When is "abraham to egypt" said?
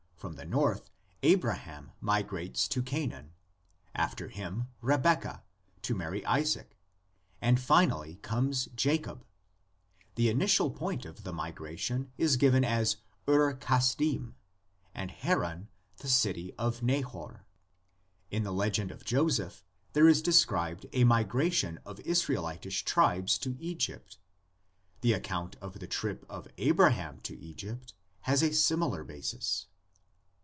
26.59-27.95